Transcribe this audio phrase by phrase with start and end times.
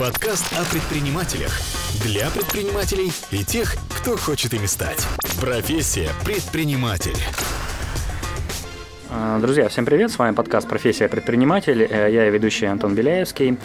[0.00, 1.60] Подкаст о предпринимателях.
[2.02, 5.06] Для предпринимателей и тех, кто хочет ими стать.
[5.38, 7.18] Профессия предприниматель.
[9.12, 10.12] А, друзья, всем привет!
[10.12, 11.82] С вами подкаст «Профессия предприниматель».
[11.82, 13.58] Э, я ведущий Антон Беляевский.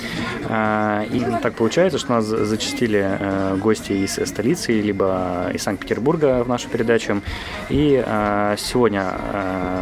[0.46, 6.50] А, и так получается, что нас зачастили э, гости из столицы, либо из Санкт-Петербурга в
[6.50, 7.22] нашу передачу.
[7.70, 9.14] И а, сегодня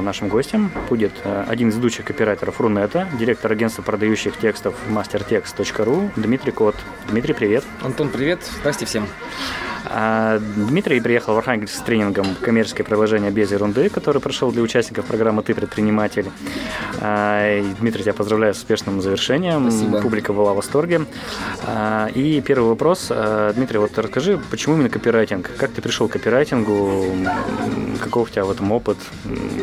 [0.01, 6.51] нашим гостем будет э, один из ведущих копирайтеров Рунета, директор агентства продающих текстов mastertext.ru Дмитрий
[6.51, 6.75] Кот.
[7.09, 7.63] Дмитрий, привет!
[7.81, 8.39] Антон, привет!
[8.59, 9.07] Здрасте всем!
[9.85, 15.05] А Дмитрий приехал в Архангельск с тренингом «Коммерческое приложение без ерунды», который прошел для участников
[15.05, 16.31] программы «Ты предприниматель».
[17.01, 19.71] А, Дмитрий, тебя поздравляю с успешным завершением.
[19.71, 20.01] Спасибо.
[20.01, 21.05] Публика была в восторге.
[21.65, 23.11] А, и первый вопрос.
[23.55, 25.51] Дмитрий, вот расскажи, почему именно копирайтинг?
[25.57, 27.05] Как ты пришел к копирайтингу?
[28.01, 28.97] Каков у тебя в этом опыт?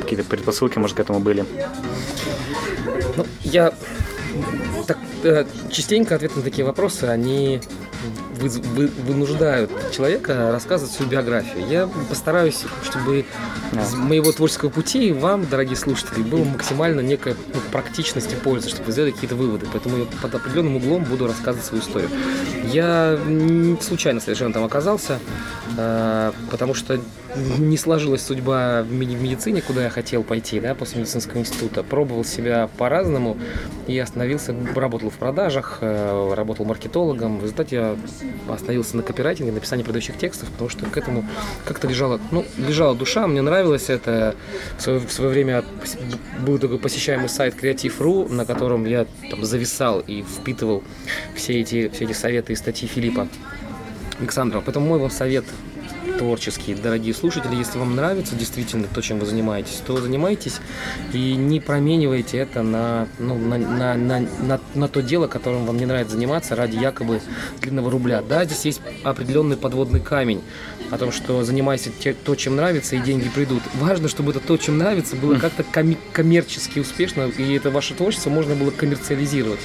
[0.00, 1.44] Какие-то предпосылки, может, к этому были?
[3.16, 3.72] Ну, я
[4.90, 7.60] так, э, частенько ответы на такие вопросы, они
[8.40, 11.64] вы, вы, вынуждают человека рассказывать свою биографию.
[11.68, 13.24] Я постараюсь, чтобы
[13.72, 18.86] из моего творческого пути вам, дорогие слушатели, было максимально некая ну, практичность и польза, чтобы
[18.86, 19.66] вы сделали какие-то выводы.
[19.70, 22.10] Поэтому я под определенным углом буду рассказывать свою историю.
[22.64, 23.18] Я
[23.80, 25.20] случайно совершенно там оказался,
[25.76, 26.98] э, потому что
[27.36, 31.82] не сложилась судьба в медицине, куда я хотел пойти, да, после медицинского института.
[31.82, 33.36] Пробовал себя по-разному
[33.86, 37.38] и остановился, работал в продажах, э, работал маркетологом.
[37.38, 37.96] В результате я
[38.52, 41.24] остановился на копирайтинге, написании продающих текстов, потому что к этому
[41.64, 44.34] как-то лежала, ну, лежала душа, мне нравилось это.
[44.78, 45.64] В свое, в свое время
[46.44, 50.82] был такой посещаемый сайт Creative.ru, на котором я там зависал и впитывал
[51.34, 53.28] все эти, все эти советы и статьи Филиппа
[54.18, 54.62] Александрова.
[54.64, 55.44] Поэтому мой вам совет
[56.20, 57.54] творческие, дорогие слушатели.
[57.54, 60.56] Если вам нравится действительно то, чем вы занимаетесь, то занимайтесь
[61.14, 65.78] и не променивайте это на, ну, на, на, на, на, на то дело, которым вам
[65.78, 67.22] не нравится заниматься ради якобы
[67.62, 68.20] длинного рубля.
[68.20, 70.42] Да, здесь есть определенный подводный камень
[70.90, 73.62] о том, что занимайся те, то, чем нравится, и деньги придут.
[73.76, 78.28] Важно, чтобы это то, чем нравится, было как-то ком- коммерчески успешно, и это ваше творчество
[78.28, 79.60] можно было коммерциализировать.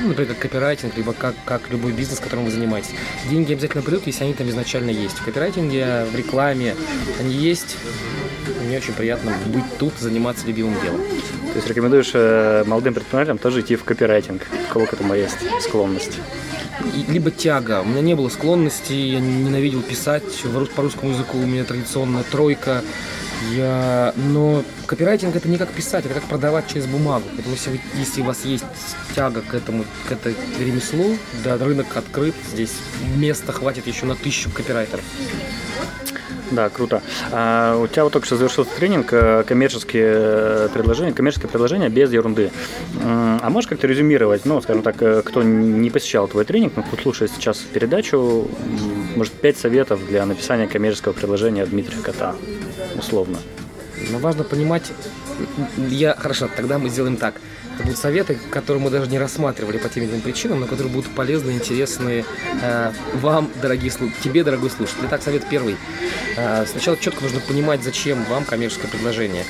[0.00, 2.92] Ну, например, как копирайтинг, либо как, как любой бизнес, которым вы занимаетесь.
[3.28, 5.18] Деньги обязательно придут, если они там изначально есть.
[5.18, 6.74] В копирайтинге в рекламе,
[7.20, 7.76] они есть.
[8.64, 11.00] Мне очень приятно быть тут, заниматься любимым делом.
[11.00, 14.42] То есть рекомендуешь э, молодым предпринимателям тоже идти в копирайтинг?
[14.68, 16.18] У кого к этому есть склонность?
[17.08, 17.82] либо тяга.
[17.82, 20.22] У меня не было склонности, я ненавидел писать.
[20.74, 22.82] По русскому языку у меня традиционная тройка.
[23.52, 24.12] Я...
[24.16, 27.24] Но копирайтинг это не как писать, это как продавать через бумагу.
[27.34, 28.64] Поэтому если, если у вас есть
[29.14, 32.72] тяга к этому, к этой ремеслу, да, рынок открыт, здесь
[33.16, 35.04] места хватит еще на тысячу копирайтеров.
[36.50, 37.02] Да, круто.
[37.30, 42.10] А, у тебя вот только что завершился тренинг э, коммерческие э, предложения, коммерческое предложение без
[42.10, 42.50] ерунды.
[43.02, 46.96] А можешь как-то резюмировать, ну, скажем так, э, кто не посещал твой тренинг, но кто
[46.96, 48.48] слушает сейчас передачу,
[49.14, 52.34] может, пять советов для написания коммерческого предложения Дмитрия Кота,
[52.98, 53.38] условно?
[54.10, 54.92] Но важно понимать,
[55.76, 57.34] я, хорошо, тогда мы сделаем так–
[57.78, 60.92] это будут советы, которые мы даже не рассматривали по тем или иным причинам, но которые
[60.92, 62.24] будут полезны, интересны
[62.60, 65.04] э, вам, дорогие тебе, дорогой слушатель.
[65.04, 65.76] Итак, совет первый.
[66.36, 69.44] Э, сначала четко нужно понимать, зачем вам коммерческое предложение.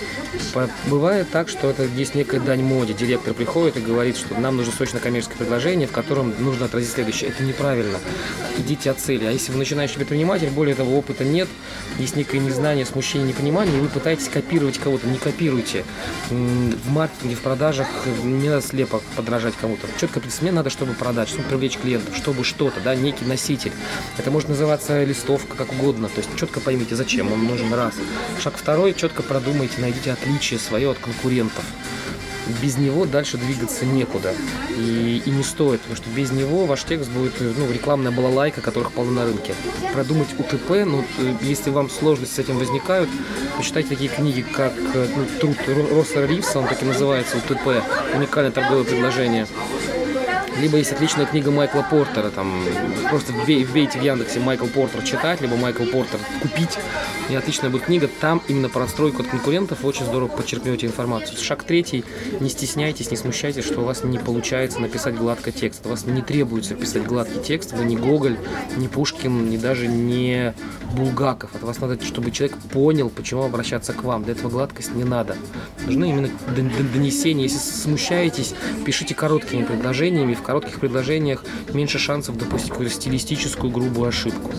[0.86, 2.92] Бывает так, что это есть некая дань моде.
[2.92, 7.30] Директор приходит и говорит, что нам нужно срочно коммерческое предложение, в котором нужно отразить следующее.
[7.30, 7.98] Это неправильно.
[8.58, 9.24] Идите от цели.
[9.24, 11.48] А если вы начинающий предприниматель, более того, опыта нет,
[11.98, 15.84] есть некое незнание, смущение, непонимание, и вы пытаетесь копировать кого-то, не копируйте.
[16.28, 17.88] В маркетинге, в продажах
[18.22, 19.86] не надо слепо подражать кому-то.
[20.00, 23.72] Четко мне надо, чтобы продать, чтобы привлечь клиентов, чтобы что-то, да, некий носитель.
[24.16, 26.08] Это может называться листовка, как угодно.
[26.08, 27.94] То есть четко поймите, зачем он нужен раз.
[28.42, 31.64] Шаг второй, четко продумайте, найдите отличие свое от конкурентов
[32.62, 34.34] без него дальше двигаться некуда.
[34.76, 38.92] И, и не стоит, потому что без него ваш текст будет ну, рекламная балалайка, которых
[38.92, 39.54] полно на рынке.
[39.92, 43.08] Продумать УТП, ну, э, если вам сложности с этим возникают,
[43.56, 45.56] почитайте такие книги, как э, ну, труд
[45.92, 47.82] Росса Ривса, он так и называется, УТП,
[48.14, 49.46] уникальное торговое предложение.
[50.60, 52.64] Либо есть отличная книга Майкла Портера, там
[53.10, 56.78] просто вбейте в Яндексе Майкл Портер читать, либо Майкл Портер купить.
[57.30, 58.08] И отличная будет книга.
[58.20, 61.38] Там именно про отстройку от конкурентов очень здорово подчеркнете информацию.
[61.38, 62.04] Шаг третий.
[62.40, 65.84] Не стесняйтесь, не смущайтесь, что у вас не получается написать гладко текст.
[65.84, 67.72] У вас не требуется писать гладкий текст.
[67.72, 68.38] Вы не Гоголь,
[68.76, 70.54] не Пушкин, не даже не
[70.94, 71.54] Булгаков.
[71.54, 74.24] От вас надо, чтобы человек понял, почему обращаться к вам.
[74.24, 75.36] Для этого гладкость не надо.
[75.84, 76.30] Нужны именно
[76.94, 77.42] донесения.
[77.42, 78.54] Если смущаетесь,
[78.86, 84.50] пишите короткими предложениями, в коротких предложениях меньше шансов допустить какую-то стилистическую грубую ошибку.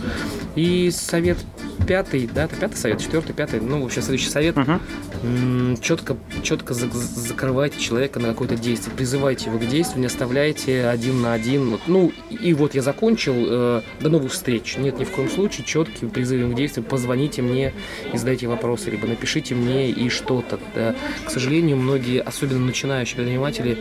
[0.56, 1.40] И совет
[1.88, 4.56] пятый, да, это пятый совет, четвертый, пятый, ну, вообще следующий совет.
[4.56, 5.78] Мгм.
[5.82, 10.86] Четко, четко за- за- закрывайте человека на какое-то действие, призывайте его к действию, не оставляйте
[10.86, 11.72] один на один.
[11.72, 14.78] Вот, Ну, и вот я закончил, э, до новых встреч.
[14.78, 17.74] Нет, ни в коем случае, четкий призыв к действию, позвоните мне
[18.14, 20.60] и задайте вопросы, либо напишите мне и что-то.
[20.76, 20.96] Да.
[21.26, 23.78] К сожалению, многие, особенно начинающие предприниматели,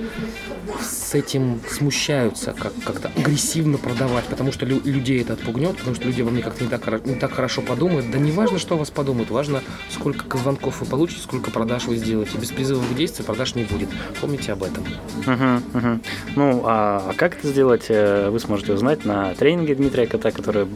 [0.81, 6.05] с этим смущаются, как- как-то агрессивно продавать, потому что лю- людей это отпугнет, потому что
[6.07, 7.88] люди во мне как-то не так, не так хорошо подумают.
[7.89, 12.39] Да не важно, что вас подумают, важно, сколько звонков вы получите, сколько продаж вы сделаете.
[12.39, 13.89] Без призыва к действию продаж не будет.
[14.21, 14.85] Помните об этом.
[15.27, 16.03] Мгм, мгм.
[16.37, 20.67] Ну, а как это сделать, э, вы сможете узнать на тренинге Дмитрия Кота, который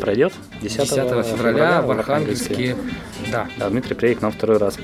[0.00, 0.32] пройдет
[0.62, 2.76] 10, 10 февраля в Архангельске.
[3.30, 3.48] Да.
[3.58, 4.78] Да, Дмитрий приедет к нам второй раз.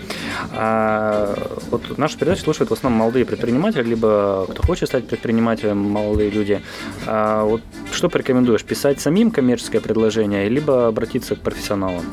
[0.52, 1.34] А,
[1.70, 6.60] вот нашу передачу слушают в основном молодые предприниматели, либо кто хочет стать предпринимателем, молодые люди.
[7.06, 7.62] А, вот
[8.02, 8.64] что порекомендуешь?
[8.64, 12.04] Писать самим коммерческое предложение, либо обратиться к профессионалам?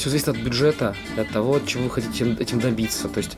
[0.00, 3.06] Все зависит от бюджета, от того, чего вы хотите этим добиться.
[3.06, 3.36] То есть,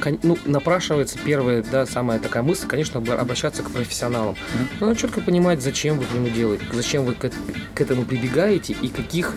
[0.00, 4.34] кон- ну, напрашивается первая, да, самая такая мысль, конечно, об- обращаться к профессионалам.
[4.80, 7.30] Но надо четко понимать, зачем вы нему делаете, зачем вы к,
[7.72, 9.32] к этому прибегаете и каких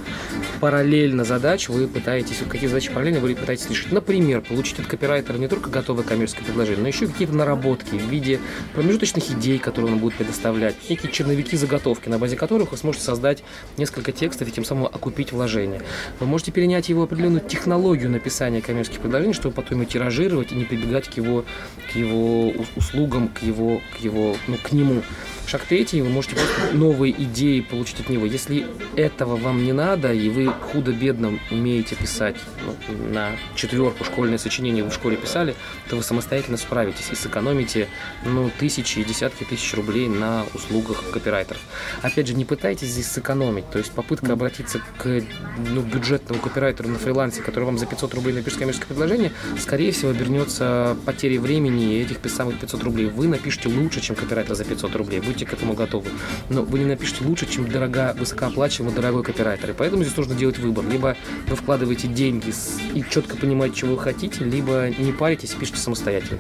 [0.60, 3.92] параллельно задач вы пытаетесь, какие задачи параллельно вы пытаетесь решить.
[3.92, 8.40] Например, получить от копирайтера не только готовое коммерческое предложение, но еще какие-то наработки в виде
[8.74, 13.44] промежуточных идей, которые он будет предоставлять, некие черновики заготовки, на базе которых вы сможете создать
[13.78, 15.84] несколько текстов и тем самым окупить вложения.
[16.20, 20.66] Вы можете перенять его определенную технологию написания коммерческих предложений, чтобы потом ее тиражировать и не
[20.66, 21.46] прибегать к его,
[21.92, 25.02] к его ус- услугам, к его, к его, ну, к нему.
[25.46, 28.26] Шаг третий, вы можете просто новые идеи получить от него.
[28.26, 34.84] Если этого вам не надо, и вы худо-бедно умеете писать ну, на четверку школьное сочинение
[34.84, 35.56] вы в школе писали,
[35.90, 37.88] то вы самостоятельно справитесь и сэкономите
[38.26, 41.62] ну, тысячи и десятки тысяч рублей на услугах копирайтеров.
[42.04, 43.68] Опять же, не пытайтесь здесь сэкономить.
[43.72, 45.24] То есть попытка обратиться к
[45.58, 50.12] ну, бюджетному копирайтеру на фрилансе, который вам за 500 рублей напишет коммерческое предложение, скорее всего,
[50.12, 53.08] обернется потерей времени и этих самых 500 рублей.
[53.08, 55.20] Вы напишите лучше, чем копирайтер за 500 рублей.
[55.20, 56.10] Будьте к этому готовы.
[56.50, 59.72] Но вы не напишите лучше, чем дорого, высокооплачиваемый дорогой копирайтер.
[59.72, 60.86] И поэтому здесь нужно делать выбор.
[60.86, 61.18] Либо
[61.48, 62.54] вы вкладываете деньги
[62.94, 66.40] и четко понимаете, чего вы хотите, либо не паритесь и пишите самостоятельно.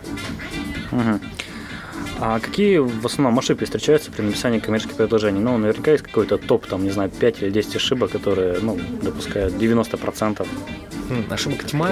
[0.92, 1.20] Мгм.
[2.21, 5.39] А какие в основном ошибки встречаются при написании коммерческих предложений?
[5.39, 9.54] Ну, наверняка есть какой-то топ, там, не знаю, 5 или 10 ошибок, которые, ну, допускают
[9.56, 10.45] 90%
[11.10, 11.89] М, Ошибок тьма.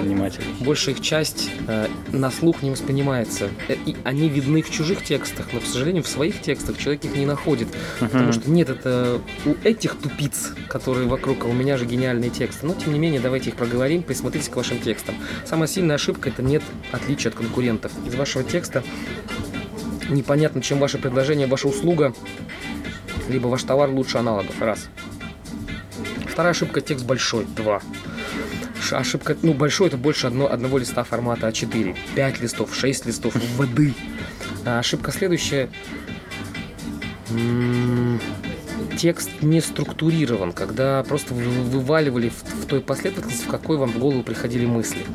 [0.60, 3.50] Большая их часть э, на слух не воспринимается.
[3.68, 7.16] Э, и они видны в чужих текстах, но, к сожалению, в своих текстах человек их
[7.16, 7.68] не находит.
[8.00, 8.34] Потому Мгм.
[8.34, 12.68] что нет, это у этих тупиц, которые вокруг, а у меня же гениальные тексты.
[12.68, 15.16] Но, тем не менее, давайте их проговорим, присмотритесь к вашим текстам.
[15.46, 17.92] Самая сильная ошибка– это нет отличия от конкурентов.
[18.06, 18.84] Из вашего текста
[20.10, 22.14] непонятно, чем ваше предложение, ваша услуга,
[23.30, 24.62] либо ваш товар лучше аналогов.
[24.62, 24.90] Раз.
[26.28, 27.46] Вторая ошибка– текст большой.
[27.46, 27.82] Два.
[28.92, 31.96] Ошибка, ну, большой это больше одно, одного листа формата А4.
[32.16, 33.94] 5 листов, 6 листов, воды.
[34.66, 35.70] А ошибка следующая.
[37.32, 38.22] М,
[38.98, 44.00] Текст не структурирован, когда просто вы вываливали в, в той последовательности, в какой вам в
[44.00, 45.06] голову приходили мысли.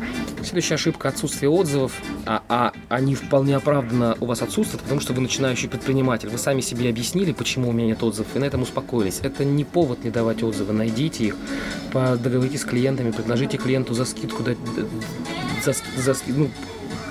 [0.42, 1.92] Следующая ошибка– отсутствие отзывов,
[2.24, 6.28] а, а они вполне оправданно у вас отсутствуют, потому что вы начинающий предприниматель.
[6.28, 9.18] Вы сами себе объяснили, почему у меня нет отзывов, и на этом успокоились.
[9.22, 10.72] Это не повод не давать отзывы.
[10.72, 11.36] Найдите их,
[11.92, 14.58] договоритесь с клиентами, предложите клиенту за скидку, дать-
[15.64, 16.50] за, за ну,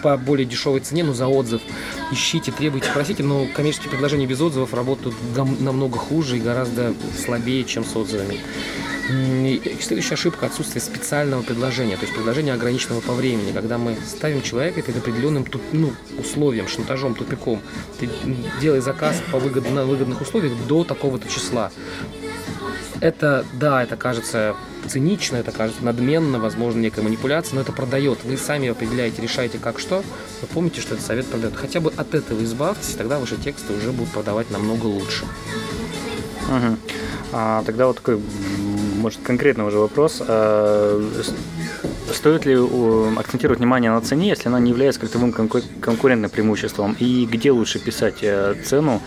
[0.01, 1.61] по более дешевой цене, но за отзыв.
[2.11, 6.93] Ищите, требуйте, просите, но коммерческие предложения без отзывов работают намного хуже и гораздо
[7.23, 8.39] слабее, чем с отзывами.
[9.09, 14.41] И Следующая ошибка– отсутствие специального предложения, то есть предложения ограниченного по времени, когда мы ставим
[14.41, 17.61] человека перед определенным туп- ну, условием, шантажом, тупиком.
[17.99, 18.09] Ты
[18.61, 21.71] делай заказ по выгод- на выгодных условиях до такого-то числа.
[23.01, 24.55] Это, да, это кажется
[24.87, 28.23] цинично, это кажется надменно, возможно, некая манипуляция, но это продает.
[28.23, 30.03] Вы сами определяете, решаете как что,
[30.41, 31.55] но помните, что этот совет продает.
[31.55, 35.25] Хотя бы от этого избавьтесь, тогда ваши тексты уже будут продавать намного лучше.
[36.47, 36.77] Мгм.
[37.33, 38.21] А, тогда вот такой,
[38.97, 40.21] может, конкретный уже вопрос.
[40.21, 41.03] А,
[42.13, 42.55] Стоит ли
[43.17, 46.95] акцентировать внимание на цене, если она не является конку- конкурентным преимуществом?
[46.99, 49.01] И где лучше писать э, цену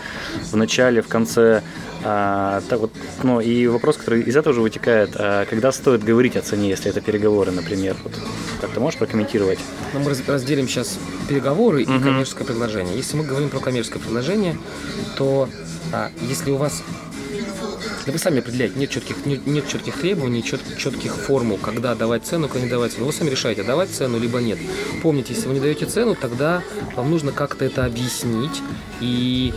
[0.51, 1.61] в начале, в конце?
[2.07, 2.91] А, так вот,
[3.23, 6.91] ну и вопрос, который из этого же вытекает, а, когда стоит говорить о цене, если
[6.91, 7.95] это переговоры, например?
[8.03, 8.13] Вот,
[8.61, 9.57] как ты можешь прокомментировать?
[9.91, 12.03] Но мы раз- разделим сейчас переговоры и Мгм.
[12.03, 12.95] коммерческое предложение.
[12.95, 14.55] Если мы говорим про коммерческое предложение,
[15.17, 15.49] то
[15.91, 16.83] а, если у вас
[18.05, 22.23] да вы сами определяете, нет четких, нет, нет четких требований, чет, четких формул, когда давать
[22.23, 23.07] цену, когда не давать цену.
[23.07, 24.59] Вы сами решаете, давать цену либо нет.
[25.01, 26.61] Помните, если вы не даете цену, тогда
[26.95, 28.61] вам нужно как-то это объяснить
[29.01, 29.55] и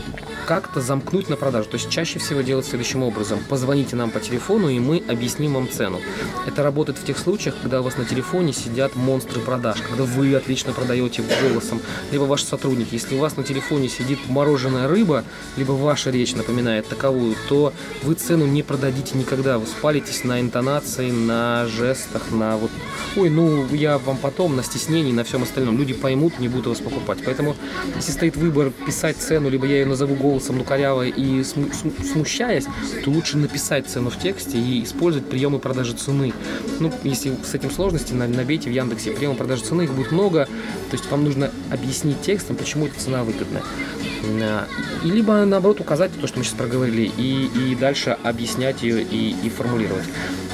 [0.49, 1.69] как-то замкнуть на продажу.
[1.69, 3.38] То есть чаще всего делать следующим образом.
[3.50, 6.00] Позвоните нам по телефону, и мы объясним вам цену.
[6.47, 10.35] Это работает в тех случаях, когда у вас на телефоне сидят монстры продаж, когда вы
[10.35, 12.88] отлично продаете голосом, либо ваш сотрудник.
[12.93, 15.23] Если у вас на телефоне сидит мороженая рыба,
[15.59, 19.59] либо ваша речь напоминает таковую, то вы цену не продадите никогда.
[19.59, 22.71] Вы спалитесь на интонации, на жестах, на вот
[23.17, 25.76] ой, ну я вам потом, на стеснении, на всем остальном.
[25.76, 27.19] Люди поймут, не будут вас покупать.
[27.23, 27.55] Поэтому,
[27.97, 32.64] если стоит выбор писать цену, либо я ее назову голосом, ну, коряво и смущаясь,
[33.04, 36.33] то лучше написать цену в тексте и использовать приемы продажи цены.
[36.80, 40.47] Ну, если с этим сложности, набейте в Яндексе приемы продажи цены, их будет много.
[40.90, 43.62] То есть вам нужно объяснить текстом, почему эта цена выгодная.
[44.25, 44.64] Э,
[45.04, 49.35] и либо наоборот указать то, что мы сейчас проговорили, и, и дальше объяснять ее и,
[49.42, 50.04] и формулировать.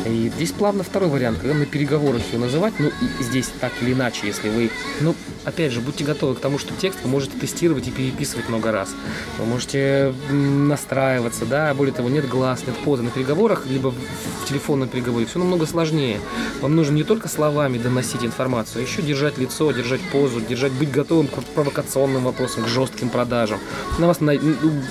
[0.06, 3.92] И здесь плавно второй вариант, когда на переговорах ее называть, ну и здесь так или
[3.92, 5.14] иначе, если вы, ну
[5.44, 8.90] опять же, будьте готовы к тому, что текст вы можете тестировать и переписывать много раз.
[9.38, 13.02] Вы можете настраиваться, да, более того, нет глаз, нет позы.
[13.02, 16.20] На переговорах, либо в телефонном переговоре все намного сложнее.
[16.60, 20.90] Вам нужно не только словами доносить информацию, а еще держать лицо, держать позу, держать, быть
[20.90, 23.58] готовым к провокационным вопросам, к жестким продажам.
[23.98, 24.32] На вас, ну,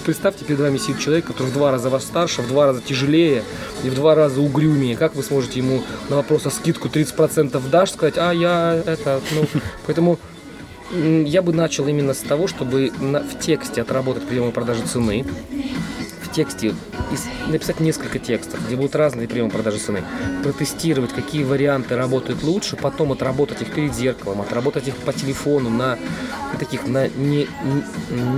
[0.06, 3.44] представьте, перед вами сидит человек, который в два раза вас старше, в два раза тяжелее
[3.84, 4.96] и в два раза угрюмее.
[4.96, 9.48] Как вы сможете ему на вопрос о скидку 30% дашь, сказать, а я это, ну,
[9.86, 10.20] поэтому
[10.94, 15.26] я бы начал именно с того, чтобы в тексте отработать приемы продажи цены,
[16.34, 16.74] тексте
[17.48, 20.04] написать несколько текстов, где будут разные приемы продажи цены,
[20.44, 25.98] протестировать, какие варианты работают лучше, потом отработать их перед зеркалом, отработать их по телефону на
[26.60, 27.48] таких на не,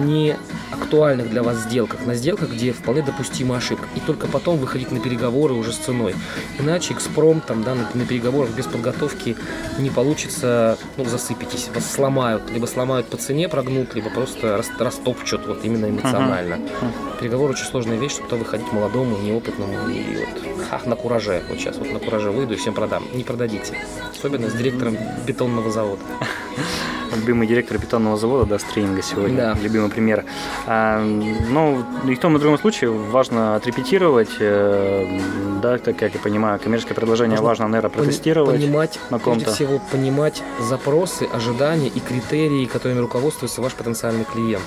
[0.05, 0.37] не
[0.75, 3.87] актуальных для вас сделках, на сделках, где вполне допустима ошибка.
[3.95, 6.15] И только потом выходить на переговоры уже с ценой.
[6.59, 9.35] Иначе экспромтом, да, на, на переговорах без подготовки
[9.79, 12.49] не получится, ну, засыпитесь, вас сломают.
[12.51, 16.55] Либо сломают по цене, прогнут, либо просто растопчут вот именно эмоционально.
[16.55, 17.19] Uh-huh.
[17.19, 21.43] Переговор очень сложная вещь, чтобы выходить молодому, неопытному и вот ха, на кураже.
[21.49, 23.03] Вот сейчас вот на кураже выйду и всем продам.
[23.13, 23.77] Не продадите.
[24.11, 26.01] Особенно с директором бетонного завода.
[27.15, 29.37] Любимый директор бетонного завода, да, стринга сегодня.
[29.37, 29.57] Да.
[29.61, 30.25] Любимый пример.
[30.65, 35.19] А, ну, и в том и в другом случае важно отрепетировать, э,
[35.61, 38.59] да, так как я понимаю, коммерческое предложение важно, важно наверное, протестировать.
[38.59, 44.63] Понимать, на прежде всего, понимать запросы, ожидания и критерии, которыми руководствуется ваш потенциальный клиент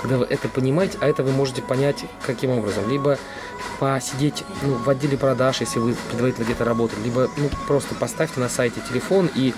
[0.00, 2.88] когда вы это понимаете, а это вы можете понять каким образом.
[2.88, 3.18] Либо
[3.78, 8.48] посидеть ну, в отделе продаж, если вы предварительно где-то работали, либо ну, просто поставьте на
[8.48, 9.54] сайте телефон и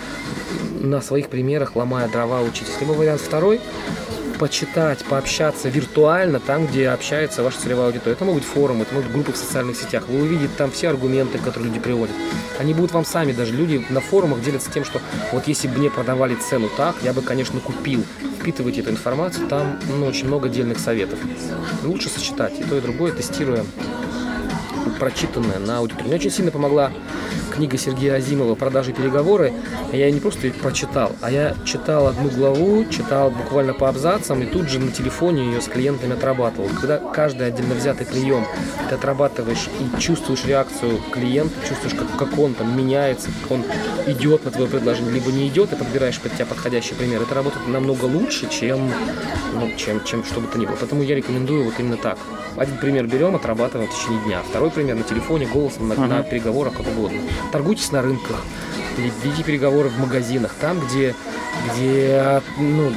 [0.81, 2.81] на своих примерах, ломая дрова, учитесь.
[2.81, 3.61] Либо вариант второй,
[4.39, 8.15] почитать, пообщаться виртуально там, где общается ваша целевая аудитория.
[8.15, 10.09] Это могут быть форумы, это могут быть группы в социальных сетях.
[10.09, 12.17] Вы увидите там все аргументы, которые люди приводят.
[12.59, 15.01] Они будут вам сами, даже люди на форумах делятся тем, что
[15.33, 18.03] вот если бы мне продавали цену так, я бы, конечно, купил.
[18.41, 21.19] Впитывайте эту информацию, там ну, очень много отдельных советов.
[21.85, 23.65] Лучше сочетать и то, и другое, тестируя
[24.99, 26.09] прочитанное на аудиторию.
[26.09, 26.91] Мне очень сильно помогла
[27.61, 29.53] книга Сергея Азимова «Продажи и переговоры».
[29.93, 34.71] Я не просто прочитал, а я читал одну главу, читал буквально по абзацам и тут
[34.71, 36.71] же на телефоне ее с клиентами отрабатывал.
[36.71, 38.47] Когда каждый отдельно взятый прием
[38.89, 43.65] ты отрабатываешь и чувствуешь реакцию клиента, чувствуешь, как, как он там меняется, как он
[44.07, 47.21] идет на твое предложение, либо не идет, и подбираешь под тебя подходящий пример.
[47.21, 48.91] Это работает намного лучше, чем,
[49.53, 50.77] ну, чем, чем что бы то ни было.
[50.81, 52.17] Поэтому я рекомендую вот именно так.
[52.57, 54.43] Один пример берем, отрабатываем в течение дня.
[54.49, 56.07] Второй пример на телефоне, голосом, на, uh-huh.
[56.07, 57.21] на переговорах, как угодно.
[57.53, 58.45] Торгуйтесь на рынках,
[58.97, 61.15] ведите переговоры в магазинах, там, где,
[61.73, 62.93] где ну,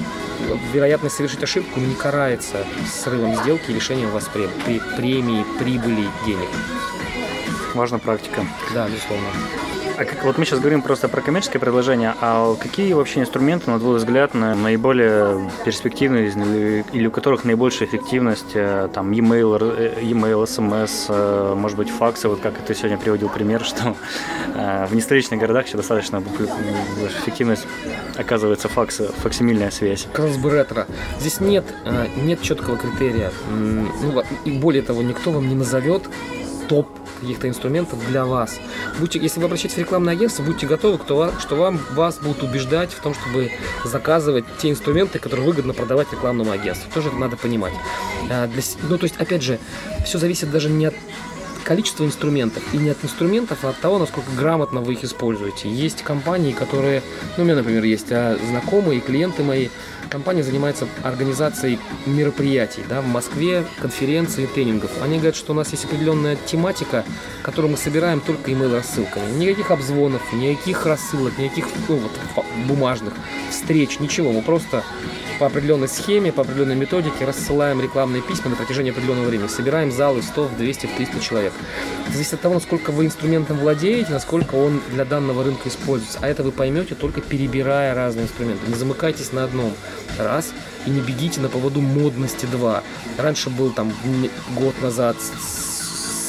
[0.74, 2.58] вероятность совершить ошибку не карается
[2.92, 6.50] срывом сделки и лишением вас премии, прибыли, денег.
[7.74, 8.46] Важна практика.
[8.74, 9.28] Да, безусловно.
[9.96, 13.80] А как, вот мы сейчас говорим просто про коммерческое предложение, а какие вообще инструменты, на
[13.80, 21.06] твой взгляд, наиболее перспективные или у которых наибольшая эффективность, э, там, e-mail, э, e-mail, SMS,
[21.10, 23.96] э, может быть, факсы, вот как ты сегодня приводил пример, что
[24.56, 26.24] в нестоличных городах еще достаточно
[27.22, 27.68] эффективность
[28.18, 30.08] оказывается факс, факсимильная связь.
[30.12, 30.88] Казалось бы, ретро.
[31.20, 31.66] Здесь нет,
[32.16, 33.32] нет четкого критерия.
[33.52, 36.04] Ну, и более того, никто вам не назовет
[36.68, 36.88] топ
[37.24, 38.60] каких-то инструментов для вас.
[39.00, 42.92] Будьте, если вы обращаетесь в рекламное агентство, будьте готовы, кто, что вам, вас будут убеждать
[42.92, 43.52] в том, чтобы
[43.84, 46.92] заказывать те инструменты, которые выгодно продавать рекламному агентству.
[46.94, 47.74] Тоже это надо понимать.
[48.30, 49.60] А, для, ну, то есть, опять же,
[50.06, 50.96] все зависит даже не от
[51.64, 55.70] количества инструментов и не от инструментов, а от того, насколько грамотно вы их используете.
[55.70, 57.02] Есть компании, которые,
[57.38, 59.70] ну, у меня, например, есть а, знакомые клиенты мои,
[60.10, 64.92] компания занимается организацией мероприятий да, в Москве, конференций тренингов.
[65.02, 67.04] Они говорят, что у нас есть определенная тематика,
[67.42, 69.32] которую мы собираем только email-рассылками.
[69.40, 73.14] Никаких обзвонов, никаких рассылок, никаких ну, вот, бумажных
[73.50, 74.32] встреч, ничего.
[74.32, 74.84] Мы просто
[75.44, 79.50] по определенной схеме, по определенной методике рассылаем рекламные письма на протяжении определенного времени.
[79.50, 81.52] Собираем залы 100, 200, 300 человек.
[82.06, 86.20] Это зависит от того, насколько вы инструментом владеете, насколько он для данного рынка используется.
[86.22, 88.70] А это вы поймете только перебирая разные инструменты.
[88.70, 89.74] Не замыкайтесь на одном.
[90.18, 90.54] Раз.
[90.86, 92.82] И не бегите на поводу модности два.
[93.18, 93.92] Раньше был там
[94.56, 95.18] год назад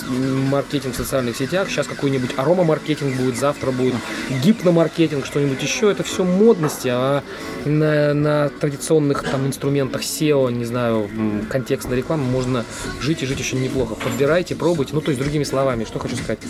[0.08, 3.94] маркетинг в социальных сетях, сейчас какой-нибудь арома-маркетинг будет, завтра будет
[4.42, 5.90] гипномаркетинг, что-нибудь еще.
[5.90, 7.22] Это все модности, а
[7.64, 11.08] на, на традиционных там инструментах SEO, не знаю,
[11.50, 12.64] контекстной рекламы можно
[13.00, 13.94] жить и жить очень неплохо.
[13.94, 14.94] Подбирайте, пробуйте.
[14.94, 16.40] Ну, то есть, другими словами, что хочу сказать.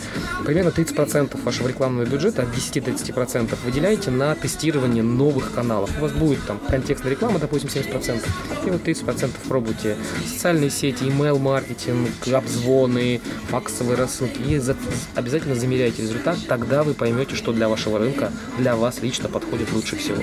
[0.44, 5.90] Примерно 30% вашего рекламного бюджета, от 10-30% выделяйте на тестирование новых каналов.
[5.98, 8.22] У вас будет там контекстная реклама, допустим, 70%.
[8.66, 9.96] И вот 30% пробуйте
[10.26, 14.40] социальные сети, email-маркетинг, обзвоны, факсовые рассылки.
[14.40, 14.76] И за,
[15.14, 19.96] обязательно замеряйте результат, тогда вы поймете, что для вашего рынка, для вас лично подходит лучше
[19.96, 20.22] всего.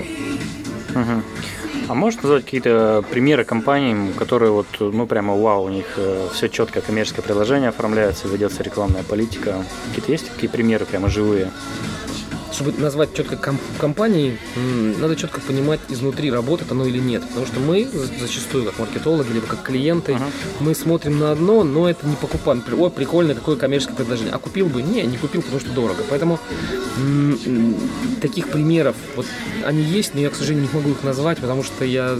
[0.94, 1.22] Угу.
[1.88, 6.48] А можешь назвать какие-то примеры компаний, которые вот, ну прямо вау, у них э, все
[6.48, 9.64] четко, коммерческое предложение оформляется, ведется рекламная политика.
[9.88, 11.50] Какие-то есть такие примеры прямо живые?
[12.62, 14.38] Чтобы назвать четко комп- компании,
[14.98, 17.22] надо четко понимать изнутри, работает оно или нет.
[17.26, 17.88] Потому что мы
[18.20, 20.30] зачастую, как маркетологи, либо как клиенты, uh-huh.
[20.60, 22.62] мы смотрим на одно, но это не покупаем.
[22.78, 24.32] Ой, прикольное какое коммерческое предложение.
[24.32, 24.82] А купил бы?
[24.82, 26.04] Не, не купил, потому что дорого.
[26.08, 26.38] Поэтому
[28.20, 29.26] таких примеров, вот
[29.64, 32.16] они есть, но я, к сожалению, не могу их назвать, потому что я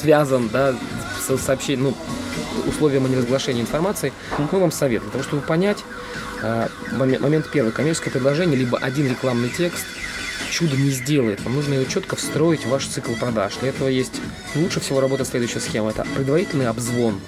[0.00, 0.74] связан, да,
[1.38, 1.94] сообщением, ну,
[2.60, 5.78] условием о неразглашении информации, мы вам советуем, для того, чтобы понять,
[6.42, 7.72] а, момент первый.
[7.72, 9.84] Коммерческое предложение, либо один рекламный текст
[10.50, 11.42] чудо не сделает.
[11.42, 13.54] Вам нужно его четко встроить в ваш цикл продаж.
[13.60, 14.20] Для этого есть
[14.54, 15.90] лучше всего работает следующая схема.
[15.90, 17.20] Это предварительный обзвон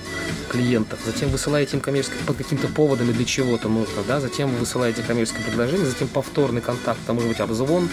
[0.49, 0.99] клиентов.
[1.05, 4.03] Затем высылаете им коммерческое под каким-то поводом для чего-то нужно.
[4.07, 4.21] Да?
[4.21, 7.01] Затем вы высылаете коммерческое предложение, затем повторный контакт.
[7.03, 7.89] Это может быть обзвон,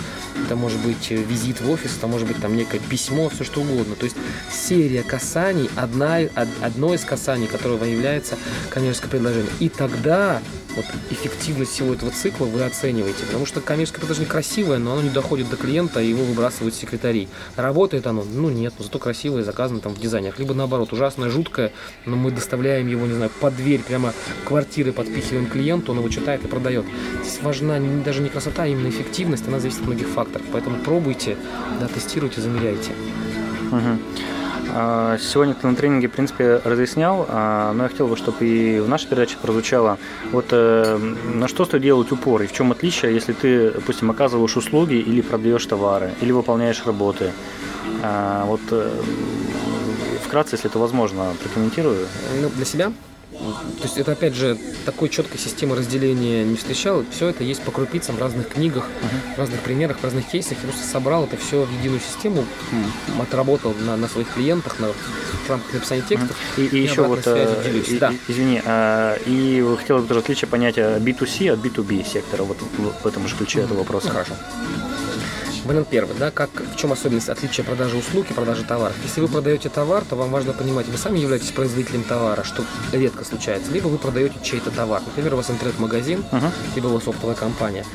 [0.46, 3.96] это может быть визит в офис, это может быть там некое письмо, все что угодно.
[3.96, 4.18] То есть
[4.52, 6.20] серия касаний, одна,
[6.62, 8.38] одно из касаний, которое является
[8.70, 9.52] коммерческое предложение.
[9.60, 10.42] И тогда
[10.76, 13.26] вот эффективность всего этого цикла вы оцениваете.
[13.26, 17.28] Потому что коммерческое предложение красивое, но оно не доходит до клиента, и его выбрасывают секретари.
[17.56, 18.24] Работает оно?
[18.24, 20.40] Ну нет, но зато красивое, заказано там в дизайнах.
[20.40, 21.72] Либо наоборот, ужасное, жуткое,
[22.06, 24.14] но мы доставляем его, не знаю, под дверь прямо
[24.46, 26.86] квартиры, подпихиваем клиенту, он его читает и продает.
[27.22, 30.46] Здесь важна даже не красота, а именно эффективность, она зависит от многих факторов.
[30.52, 31.38] Поэтому пробуйте,
[31.80, 32.92] да, тестируйте, замеряйте.
[33.72, 34.29] Угу.
[34.72, 38.80] А, сегодня ты на тренинге, в принципе, разъяснял, а, но я хотел бы, чтобы и
[38.80, 39.98] в нашей передаче прозвучало,
[40.32, 40.98] вот э,
[41.34, 45.22] на что стоит делать упор и в чем отличие, если ты, допустим, оказываешь услуги или
[45.22, 47.32] продаешь товары, или выполняешь работы.
[48.04, 48.90] А, вот э,
[50.26, 52.06] вкратце, если это возможно, прокомментирую.
[52.42, 52.92] Ну, для себя?
[53.40, 57.06] То есть это опять же такой четкой системы разделения не встречал.
[57.12, 59.36] Все это есть по крупицам в разных книгах, uh-huh.
[59.36, 60.58] в разных примерах, в разных кейсах.
[60.62, 63.22] Я просто собрал это все в единую систему, uh-huh.
[63.22, 66.38] отработал на, на своих клиентах, на, в рамках написания текстов.
[66.58, 66.66] Uh-huh.
[66.66, 68.14] И, и, и еще вот, э, и, да.
[68.28, 73.06] извини, э, и хотел бы тоже отличие понятия B2C от B2B сектора, вот в, в
[73.06, 73.66] этом же ключе uh-huh.
[73.66, 74.10] этого вопроса.
[74.10, 74.34] Хорошо.
[75.70, 78.96] Момент первый, да, как, в чем особенность отличия продажи услуг и продажи товаров.
[79.04, 83.24] Если вы продаете товар, то вам важно понимать, вы сами являетесь производителем товара, что редко
[83.24, 85.04] случается, либо вы продаете чей-то товар.
[85.06, 86.52] Например, у вас интернет-магазин, uh-huh.
[86.74, 87.86] либо у вас оптовая компания.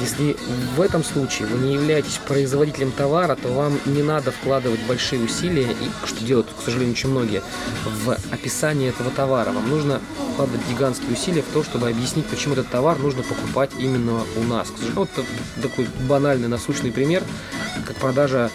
[0.00, 0.38] Если
[0.74, 5.70] в этом случае вы не являетесь производителем товара, то вам не надо вкладывать большие усилия,
[5.70, 7.42] и что делают, к сожалению, очень многие,
[7.84, 9.52] в описание этого товара.
[9.52, 10.00] Вам нужно
[10.32, 14.68] вкладывать гигантские усилия в то, чтобы объяснить, почему этот товар нужно покупать именно у нас.
[14.94, 15.10] Вот
[15.60, 17.24] такой банальный, насущный пример пример,
[17.86, 18.50] как продажа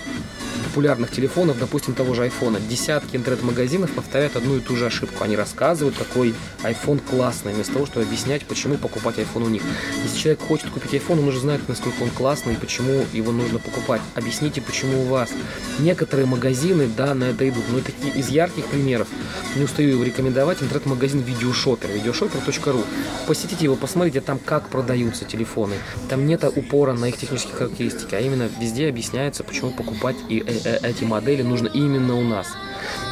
[0.74, 2.60] популярных телефонов, допустим, того же айфона.
[2.60, 5.24] Десятки интернет-магазинов повторяют одну и ту же ошибку.
[5.24, 6.34] Они рассказывают, какой
[6.64, 9.62] iPhone классный, вместо того, чтобы объяснять, почему покупать iPhone у них.
[10.04, 13.60] Если человек хочет купить iPhone, он уже знает, насколько он классный и почему его нужно
[13.60, 14.02] покупать.
[14.16, 15.30] Объясните, почему у вас.
[15.78, 17.66] Некоторые магазины, да, на это идут.
[17.70, 19.08] Но это из ярких примеров.
[19.56, 20.64] Не устаю его рекомендовать.
[20.64, 22.84] Интернет-магазин Видеошопер, видеошопер.ру.
[23.28, 25.76] Посетите его, посмотрите там, как продаются телефоны.
[26.10, 30.63] Там нет упора на их технические характеристики, а именно везде объясняется, почему покупать и Э,
[30.66, 32.48] эти модели нужно именно у нас.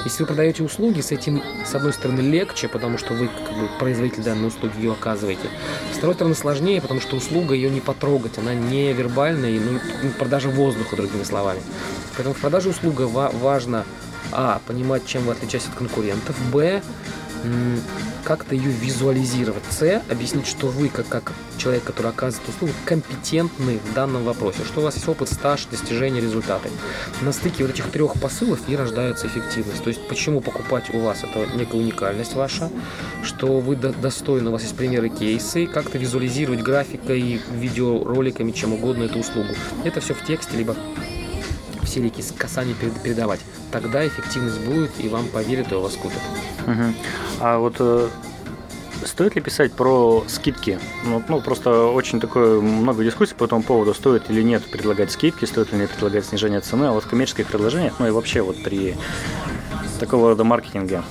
[0.04, 3.70] Если вы продаете услуги, с этим, с одной стороны, легче, потому что вы, как бы,
[3.80, 5.50] производитель данной услуги, ее оказываете.
[5.94, 9.80] С второй стороны, сложнее, потому что услуга ее не потрогать, она не вербальная, ну,
[10.18, 11.62] продажа воздуха, другими словами.
[12.16, 13.86] Поэтому в продаже услуга важно,
[14.32, 16.82] а, понимать, чем вы отличаетесь от конкурентов, б,
[18.23, 19.63] как-то ее визуализировать.
[19.69, 20.01] С.
[20.10, 24.84] Объяснить, что вы, как, как человек, который оказывает услугу, компетентны в данном вопросе, что у
[24.84, 26.69] вас есть опыт, стаж, достижения, результаты.
[27.21, 29.84] На стыке вот этих трех посылов и рождается эффективность.
[29.84, 32.69] То есть, почему покупать у вас, это некая уникальность ваша,
[33.23, 39.19] что вы достойны, у вас есть примеры, кейсы, как-то визуализировать графикой, видеороликами, чем угодно эту
[39.19, 39.49] услугу.
[39.84, 40.75] Это все в тексте, либо
[41.91, 43.41] все реки с касанием передавать.
[43.69, 46.21] Тогда эффективность будет, и вам поверят, и у вас купят.
[46.65, 46.93] Угу.
[47.41, 48.08] А вот э,
[49.04, 50.80] стоит ли писать про скидки?
[51.06, 55.43] Ну, ну, просто очень такое много дискуссий по этому поводу, стоит или нет предлагать скидки,
[55.43, 58.63] стоит ли нет предлагать снижение цены, а вот в коммерческих предложениях, ну и вообще вот
[58.63, 58.95] при
[59.99, 61.04] такого рода маркетинге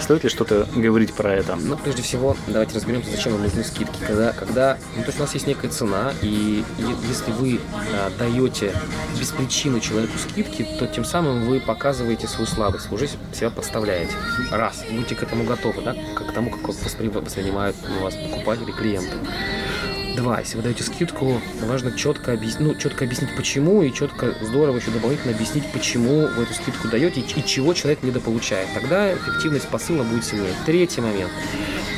[0.00, 1.56] Стоит ли что-то говорить про это?
[1.56, 3.96] Ну, прежде всего, давайте разберемся, зачем нам нужны скидки.
[4.06, 6.64] Когда, когда ну, то есть у нас есть некая цена, и
[7.08, 7.60] если вы
[7.94, 8.72] а, даете
[9.18, 14.12] без причины человеку скидки, то тем самым вы показываете свою слабость, уже себя подставляете.
[14.50, 19.14] Раз, будьте к этому готовы, да, к тому, как воспринимают вас покупатели, клиенты.
[20.20, 22.58] Два, если вы даете скидку, важно четко, объяс...
[22.58, 27.20] ну, четко объяснить, почему, и четко, здорово еще дополнительно объяснить, почему вы эту скидку даете
[27.22, 28.68] и, чего человек недополучает.
[28.74, 30.52] Тогда эффективность посыла будет сильнее.
[30.66, 31.30] Третий момент.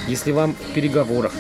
[0.07, 1.33] Если вам в переговорах,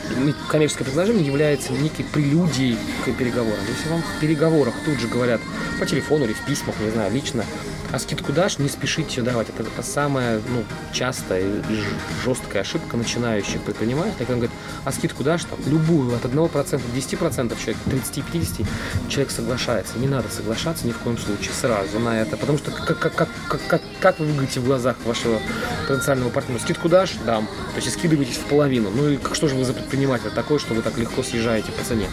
[0.49, 3.61] коммерческое предложение является некой прелюдией к переговорам.
[3.69, 5.41] Если вам в переговорах тут же говорят
[5.79, 7.45] по телефону или в письмах, не знаю, лично,
[7.93, 9.51] а скидку дашь, не спешите ее давать.
[9.51, 11.83] Это, это самая ну, частая и
[12.25, 14.15] жесткая ошибка начинающих предпринимателей.
[14.19, 18.67] Когда он говорит, а скидку дашь, там, любую, от 1%, 10% человек, 30-50,
[19.09, 19.99] человек соглашается.
[19.99, 22.39] Не надо соглашаться ни в коем случае сразу на это.
[22.39, 23.29] Потому что как, как, как,
[23.69, 25.39] как, как вы выглядите в глазах вашего
[25.87, 26.61] потенциального партнера?
[26.61, 27.13] Скидку дашь?
[27.27, 27.47] Дам.
[27.75, 28.91] То есть скидываетесь в половину.
[28.91, 31.85] Ну и как, что же вы за предприниматель такой, что вы так легко съезжаете по
[31.85, 32.07] цене?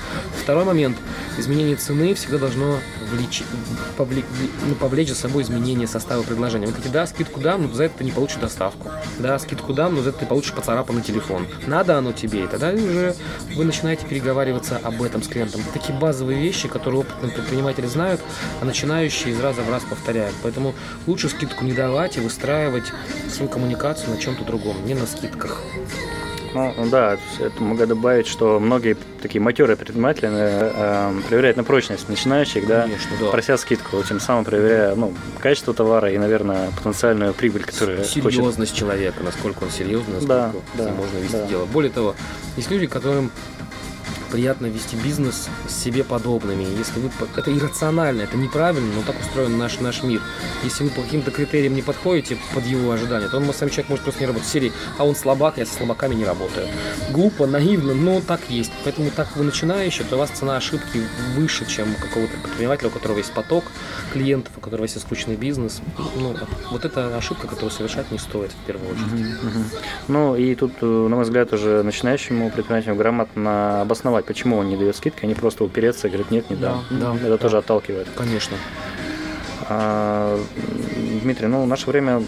[0.44, 0.98] Второй момент.
[1.38, 2.80] Изменение цены всегда должно
[3.12, 3.44] влечь,
[3.96, 4.26] повлечь,
[4.68, 6.66] ну, повлечь за собой изменение изменение состава предложения.
[6.66, 8.90] Вы говорите, да, скидку дам, но за это ты не получишь доставку.
[9.20, 11.46] Да, скидку дам, но за это ты получишь поцарапанный телефон.
[11.68, 13.16] Надо оно тебе, и тогда уже
[13.56, 15.62] вы начинаете переговариваться об этом с клиентом.
[15.62, 18.22] Это такие базовые вещи, которые опытные предприниматели знают,
[18.62, 20.36] а начинающие из раза в раз повторяют.
[20.42, 20.74] Поэтому
[21.06, 22.92] лучше скидку не давать и выстраивать
[23.30, 25.62] свою коммуникацию на чем-то другом, не на скидках.
[26.54, 32.10] Ну да, это могу добавить, что многие такие матерые предприниматели э, э, проверяют на прочность
[32.10, 33.30] начинающих, да, Конечно, да.
[33.30, 38.76] прося скидку, тем самым проверяя ну, качество товара и, наверное, потенциальную прибыль, которую Серьезность хочет...
[38.76, 41.48] человека, насколько он серьезный, насколько да, да, можно вести да.
[41.48, 41.66] дело.
[41.66, 42.16] Более того,
[42.58, 43.32] есть люди, которым
[44.32, 46.64] приятно вести бизнес с себе подобными.
[46.64, 50.22] Если вы это иррационально, это неправильно, но так устроен наш наш мир.
[50.64, 54.04] Если вы по каким-то критериям не подходите под его ожидания, то он сам человек может
[54.04, 56.68] просто не работать в серии, а он слабак, я со слабаками не работаю.
[57.12, 58.72] Глупо, наивно, но так есть.
[58.84, 61.02] Поэтому так вы начинающий, то у вас цена ошибки
[61.36, 63.64] выше, чем у какого-то предпринимателя, у которого есть поток
[64.14, 65.82] клиентов, у которого есть скучный бизнес.
[66.16, 66.36] Ну,
[66.72, 69.36] вот это ошибка, которую совершать не стоит в первую очередь.
[70.08, 74.70] Ну и тут, э, на мой взгляд, уже начинающему предпринимателю грамотно обосновать понимать, почему он
[74.70, 76.84] не дает скидки, а не просто упереться и говорит, нет, не дам.
[76.90, 77.60] Да, Это да, тоже да.
[77.60, 78.08] отталкивает.
[78.16, 78.58] Конечно.
[79.72, 80.40] А,
[81.22, 82.24] Дмитрий, ну, наше время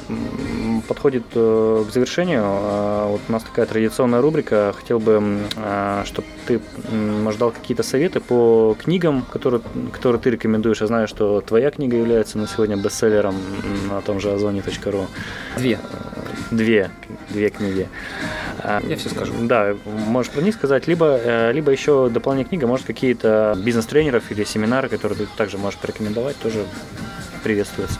[0.88, 2.44] подходит э, к завершению.
[2.44, 4.74] А, вот у нас такая традиционная рубрика.
[4.78, 6.60] Хотел бы, а, чтобы ты,
[6.92, 10.82] может, дал какие-то советы по книгам, которые, которые ты рекомендуешь.
[10.82, 13.36] Я знаю, что твоя книга является на сегодня бестселлером
[13.90, 15.08] на том же озоне.ру.
[15.58, 15.80] Две.
[16.52, 16.92] Две,
[17.30, 17.88] две книги.
[18.64, 19.34] Я все скажу.
[19.42, 20.86] Да, можешь про них сказать.
[20.86, 25.80] Либо, э, либо еще дополнение книга, может, какие-то бизнес-тренеров или семинары, которые ты также можешь
[25.80, 26.66] порекомендовать, тоже
[27.44, 28.00] приветствуется.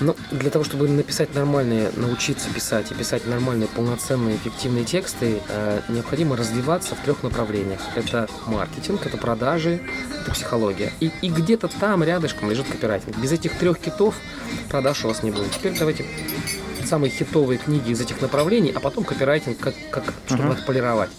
[0.00, 5.80] Ну, для того, чтобы написать нормальные, научиться писать и писать нормальные, полноценные, эффективные тексты, э,
[5.88, 7.80] необходимо развиваться в трех направлениях.
[7.94, 9.80] Это маркетинг, это продажи,
[10.20, 10.92] это психология.
[11.00, 13.16] И, и где-то там рядышком лежит копирайтинг.
[13.18, 14.16] Без этих трех китов
[14.68, 15.52] продаж у вас не будет.
[15.52, 16.04] Теперь давайте
[16.86, 20.58] самые хитовые книги из этих направлений, а потом копирайтинг, как, как, чтобы uh-huh.
[20.58, 21.10] отполировать.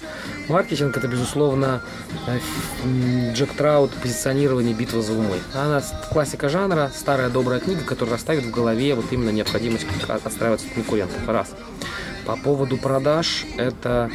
[0.47, 1.82] Маркетинг это, безусловно,
[2.25, 5.38] э, Джек Траут, позиционирование, битва за умы.
[5.53, 10.73] Она классика жанра, старая добрая книга, которая оставит в голове вот именно необходимость отстраиваться от
[10.73, 11.27] конкурентов.
[11.27, 11.49] Раз.
[12.25, 14.10] По поводу продаж, это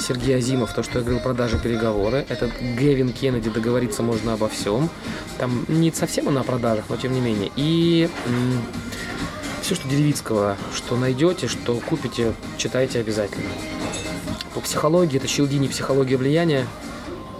[0.00, 2.24] Сергей Азимов, то, что я говорил, продажи, переговоры.
[2.28, 4.88] Это Гевин Кеннеди, договориться можно обо всем.
[5.38, 7.50] Там не совсем он о продажах, но тем не менее.
[7.56, 8.08] И
[9.68, 13.50] все, что Деревицкого, что найдете, что купите, читайте обязательно.
[14.54, 16.66] По психологии, это Щелдини «Психология влияния»,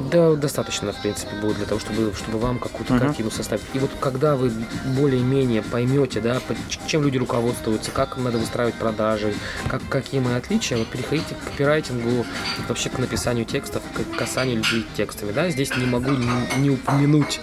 [0.00, 3.00] да, достаточно, в принципе, будет для того, чтобы, чтобы вам какую-то uh-huh.
[3.00, 3.62] картину составить.
[3.74, 4.52] И вот когда вы
[4.96, 6.40] более-менее поймете, да,
[6.87, 9.34] чем люди руководствуются, как надо выстраивать продажи,
[9.68, 12.24] как, какие мои отличия, вот переходите к копирайтингу,
[12.68, 17.40] вообще к написанию текстов, к касанию людей текстами, да, здесь не могу не, не упомянуть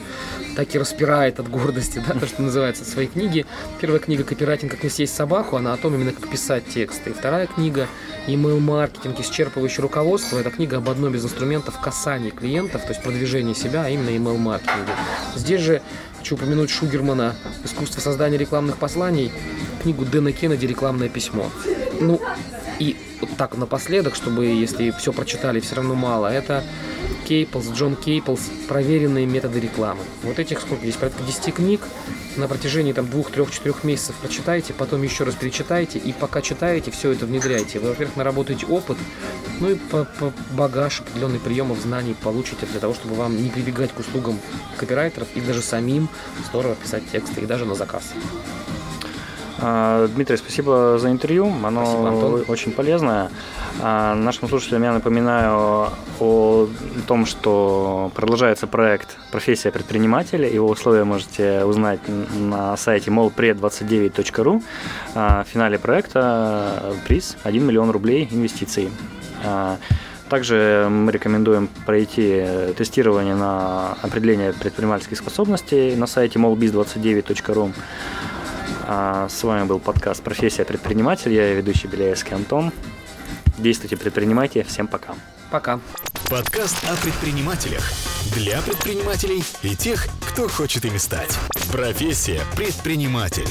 [0.55, 3.45] так и распирает от гордости, да, то, что называется, своей книги.
[3.79, 4.71] Первая книга «Копирайтинг.
[4.71, 7.09] Как не съесть собаку», она о том именно, как писать тексты.
[7.09, 7.87] И вторая книга
[8.27, 9.19] «Email-маркетинг.
[9.19, 13.89] Исчерпывающее руководство»— это книга об одном из инструментов касания клиентов, то есть продвижения себя, а
[13.89, 14.91] именно email-маркетинге.
[15.35, 15.81] Здесь же
[16.17, 19.31] хочу упомянуть Шугермана «Искусство создания рекламных посланий»,
[19.83, 21.51] книгу Дэна Кеннеди «Рекламное письмо».
[21.99, 22.19] Ну,
[22.79, 26.63] и вот так напоследок, чтобы, если все прочитали, все равно мало, это
[27.27, 30.01] Кейплс, Джон Кейплс «Проверенные методы рекламы».
[30.23, 30.95] Вот этих сколько здесь?
[30.95, 31.81] Порядка 10 книг.
[32.35, 36.91] На протяжении там двух, трех, четырех месяцев прочитайте, потом еще раз перечитайте, и пока читаете,
[36.91, 37.79] все это внедряйте.
[37.79, 38.97] Вы, во-первых, наработаете опыт,
[39.61, 43.93] ну и по, по багаж определенный приемов знаний получите для того, чтобы вам не прибегать
[43.93, 44.37] к услугам
[44.77, 46.09] копирайтеров и даже самим
[46.49, 48.13] здорово писать тексты и даже на заказ.
[49.59, 51.51] А, Дмитрий, спасибо за интервью.
[51.63, 52.45] Оно Спасибо, Антон.
[52.47, 53.29] очень полезное.
[53.81, 55.89] А, Нашим слушателям я напоминаю
[56.19, 56.67] о
[57.07, 60.49] том, что продолжается проект «Профессия предпринимателя».
[60.49, 64.61] Его условия можете узнать на сайте molpred29.ru.
[65.13, 68.89] А, В финале проекта приз 1 миллион рублей инвестиций.
[70.29, 72.43] Также мы рекомендуем пройти
[72.75, 77.71] тестирование на определение предпринимательских способностей на сайте molbiz29.ru.
[78.87, 81.33] А, С вами был подкаст «Профессия предприниматель».
[81.33, 82.71] Я ведущий Беляевский Антон.
[83.57, 84.63] Действуйте, предпринимайте.
[84.63, 85.15] Всем пока.
[85.49, 85.79] Пока.
[86.29, 87.83] Подкаст о предпринимателях.
[88.35, 91.35] Для предпринимателей и тех, кто хочет ими стать.
[91.71, 93.47] Профессия предприниматель.